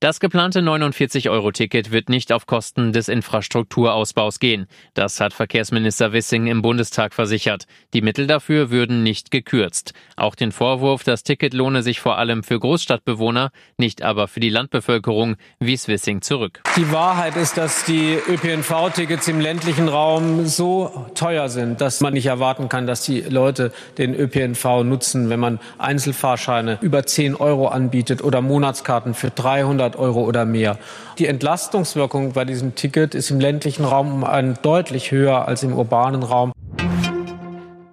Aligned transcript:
Das 0.00 0.20
geplante 0.20 0.60
49-Euro-Ticket 0.60 1.90
wird 1.90 2.10
nicht 2.10 2.30
auf 2.30 2.44
Kosten 2.44 2.92
des 2.92 3.08
Infrastrukturausbaus 3.08 4.40
gehen. 4.40 4.66
Das 4.92 5.20
hat 5.20 5.32
Verkehrsminister 5.32 6.12
Wissing 6.12 6.48
im 6.48 6.60
Bundestag 6.60 7.14
versichert. 7.14 7.64
Die 7.94 8.02
Mittel 8.02 8.26
dafür 8.26 8.70
würden 8.70 9.02
nicht 9.02 9.30
gekürzt. 9.30 9.94
Auch 10.14 10.34
den 10.34 10.52
Vorwurf, 10.52 11.02
das 11.02 11.22
Ticket 11.22 11.54
lohne 11.54 11.82
sich 11.82 11.98
vor 11.98 12.18
allem 12.18 12.42
für 12.42 12.60
Großstadtbewohner, 12.60 13.52
nicht 13.78 14.02
aber 14.02 14.28
für 14.28 14.40
die 14.40 14.50
Landbevölkerung, 14.50 15.36
wies 15.60 15.88
Wissing 15.88 16.20
zurück. 16.20 16.60
Die 16.76 16.92
Wahrheit 16.92 17.34
ist, 17.36 17.56
dass 17.56 17.86
die 17.86 18.18
ÖPNV-Tickets 18.28 19.28
im 19.28 19.40
ländlichen 19.40 19.88
Raum 19.88 20.44
so 20.44 21.06
teuer 21.14 21.48
sind, 21.48 21.80
dass 21.80 22.02
man 22.02 22.12
nicht 22.12 22.26
erwarten 22.26 22.68
kann, 22.68 22.86
dass 22.86 23.02
die 23.02 23.22
Leute 23.22 23.72
den 23.96 24.14
ÖPNV 24.14 24.84
nutzen, 24.84 25.30
wenn 25.30 25.40
man 25.40 25.58
Einzelfahrscheine 25.78 26.80
über 26.82 27.06
10 27.06 27.34
Euro 27.34 27.68
anbietet 27.68 28.22
oder 28.22 28.42
Monatskarten 28.42 29.14
für 29.14 29.30
300 29.30 29.85
100 29.86 29.96
Euro 29.96 30.24
oder 30.24 30.44
mehr. 30.44 30.78
Die 31.18 31.26
Entlastungswirkung 31.26 32.32
bei 32.32 32.44
diesem 32.44 32.74
Ticket 32.74 33.14
ist 33.14 33.30
im 33.30 33.40
ländlichen 33.40 33.84
Raum 33.84 34.24
deutlich 34.62 35.10
höher 35.10 35.46
als 35.46 35.62
im 35.62 35.72
urbanen 35.72 36.22
Raum. 36.22 36.52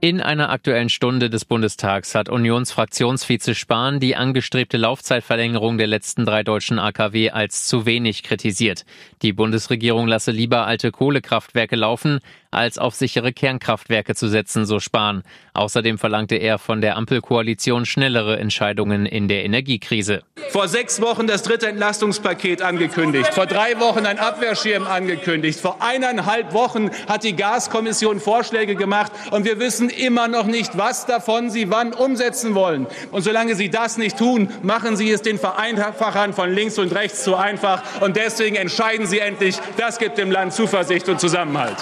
In 0.00 0.20
einer 0.20 0.50
aktuellen 0.50 0.90
Stunde 0.90 1.28
des 1.28 1.44
Bundestags 1.44 2.14
hat 2.14 2.28
Unionsfraktionsvize 2.28 3.56
Spahn 3.56 3.98
die 3.98 4.14
angestrebte 4.14 4.76
Laufzeitverlängerung 4.76 5.76
der 5.76 5.88
letzten 5.88 6.24
drei 6.24 6.44
deutschen 6.44 6.78
AKW 6.78 7.30
als 7.30 7.66
zu 7.66 7.84
wenig 7.84 8.22
kritisiert. 8.22 8.84
Die 9.22 9.32
Bundesregierung 9.32 10.06
lasse 10.06 10.30
lieber 10.30 10.68
alte 10.68 10.92
Kohlekraftwerke 10.92 11.74
laufen, 11.74 12.20
als 12.50 12.78
auf 12.78 12.94
sichere 12.94 13.32
Kernkraftwerke 13.32 14.14
zu 14.14 14.28
setzen, 14.28 14.66
so 14.66 14.80
Spahn. 14.80 15.22
Außerdem 15.54 15.98
verlangte 15.98 16.36
er 16.36 16.58
von 16.58 16.80
der 16.80 16.96
Ampelkoalition 16.96 17.86
schnellere 17.86 18.38
Entscheidungen 18.38 19.06
in 19.06 19.28
der 19.28 19.44
Energiekrise. 19.44 20.22
Vor 20.50 20.68
sechs 20.68 21.00
Wochen 21.00 21.26
das 21.26 21.42
dritte 21.42 21.68
Entlastungspaket 21.68 22.62
angekündigt, 22.62 23.32
vor 23.32 23.46
drei 23.46 23.80
Wochen 23.80 24.06
ein 24.06 24.18
Abwehrschirm 24.18 24.86
angekündigt, 24.86 25.60
vor 25.60 25.78
eineinhalb 25.80 26.52
Wochen 26.52 26.90
hat 27.08 27.24
die 27.24 27.36
Gaskommission 27.36 28.20
Vorschläge 28.20 28.76
gemacht 28.76 29.12
und 29.30 29.44
wir 29.44 29.58
wissen 29.58 29.68
wissen 29.68 29.90
immer 29.90 30.28
noch 30.28 30.46
nicht, 30.46 30.78
was 30.78 31.06
davon 31.06 31.50
Sie 31.50 31.70
wann 31.70 31.92
umsetzen 31.92 32.54
wollen. 32.54 32.86
Und 33.12 33.22
solange 33.22 33.54
Sie 33.54 33.70
das 33.70 33.98
nicht 33.98 34.18
tun, 34.18 34.48
machen 34.62 34.96
Sie 34.96 35.10
es 35.10 35.22
den 35.22 35.38
Vereinfachern 35.38 36.32
von 36.32 36.52
links 36.52 36.78
und 36.78 36.94
rechts 36.94 37.22
zu 37.22 37.36
einfach. 37.36 37.82
Und 38.00 38.16
deswegen 38.16 38.56
entscheiden 38.56 39.06
Sie 39.06 39.18
endlich. 39.18 39.56
Das 39.76 39.98
gibt 39.98 40.18
dem 40.18 40.30
Land 40.30 40.52
Zuversicht 40.54 41.08
und 41.08 41.20
Zusammenhalt. 41.20 41.76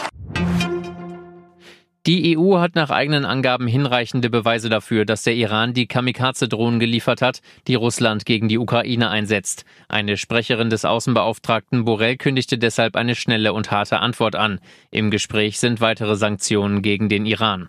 Die 2.07 2.39
EU 2.39 2.59
hat 2.61 2.77
nach 2.77 2.91
eigenen 2.91 3.25
Angaben 3.25 3.67
hinreichende 3.67 4.31
Beweise 4.31 4.69
dafür, 4.69 5.05
dass 5.05 5.25
der 5.25 5.35
Iran 5.35 5.75
die 5.75 5.89
Kamikaze-Drohnen 5.89 6.79
geliefert 6.79 7.21
hat, 7.21 7.41
die 7.67 7.75
Russland 7.75 8.25
gegen 8.25 8.47
die 8.47 8.59
Ukraine 8.59 9.11
einsetzt. 9.11 9.65
Eine 9.89 10.17
Sprecherin 10.17 10.71
des 10.71 10.85
Außenbeauftragten 10.85 11.85
Borrell 11.85 12.17
kündigte 12.17 12.59
deshalb 12.59 12.95
eine 12.95 13.17
schnelle 13.17 13.53
und 13.53 13.73
harte 13.73 13.99
Antwort 13.99 14.37
an. 14.37 14.61
Im 14.93 15.11
Gespräch 15.11 15.59
sind 15.59 15.81
weitere 15.81 16.15
Sanktionen 16.15 16.81
gegen 16.81 17.09
den 17.09 17.27
Iran. 17.27 17.69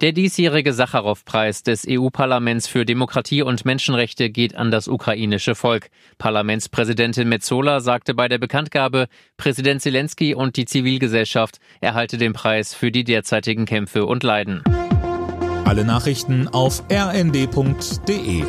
Der 0.00 0.12
diesjährige 0.12 0.72
Sacharow-Preis 0.72 1.64
des 1.64 1.84
EU-Parlaments 1.88 2.68
für 2.68 2.84
Demokratie 2.84 3.42
und 3.42 3.64
Menschenrechte 3.64 4.30
geht 4.30 4.54
an 4.54 4.70
das 4.70 4.86
ukrainische 4.86 5.56
Volk. 5.56 5.90
Parlamentspräsidentin 6.18 7.28
Metzola 7.28 7.80
sagte 7.80 8.14
bei 8.14 8.28
der 8.28 8.38
Bekanntgabe, 8.38 9.08
Präsident 9.36 9.82
Zelensky 9.82 10.36
und 10.36 10.56
die 10.56 10.66
Zivilgesellschaft 10.66 11.58
erhalte 11.80 12.16
den 12.16 12.32
Preis 12.32 12.74
für 12.74 12.92
die 12.92 13.02
derzeitigen 13.02 13.66
Kämpfe 13.66 14.06
und 14.06 14.22
Leiden. 14.22 14.62
Alle 15.64 15.84
Nachrichten 15.84 16.46
auf 16.46 16.84
rnd.de 16.92 18.44